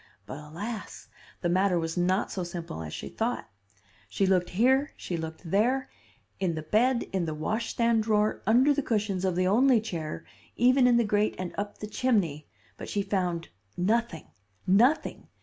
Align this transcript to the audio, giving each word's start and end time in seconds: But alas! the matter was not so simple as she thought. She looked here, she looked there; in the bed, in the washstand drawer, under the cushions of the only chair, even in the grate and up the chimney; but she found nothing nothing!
But 0.25 0.39
alas! 0.39 1.09
the 1.41 1.49
matter 1.49 1.77
was 1.77 1.95
not 1.95 2.31
so 2.31 2.43
simple 2.43 2.81
as 2.81 2.91
she 2.91 3.07
thought. 3.07 3.47
She 4.09 4.25
looked 4.25 4.49
here, 4.49 4.93
she 4.97 5.15
looked 5.15 5.51
there; 5.51 5.91
in 6.39 6.55
the 6.55 6.63
bed, 6.63 7.03
in 7.13 7.25
the 7.25 7.35
washstand 7.35 8.01
drawer, 8.01 8.41
under 8.47 8.73
the 8.73 8.81
cushions 8.81 9.23
of 9.23 9.35
the 9.35 9.45
only 9.45 9.79
chair, 9.79 10.25
even 10.55 10.87
in 10.87 10.97
the 10.97 11.03
grate 11.03 11.35
and 11.37 11.53
up 11.55 11.77
the 11.77 11.87
chimney; 11.87 12.47
but 12.77 12.89
she 12.89 13.03
found 13.03 13.49
nothing 13.77 14.25
nothing! 14.65 15.27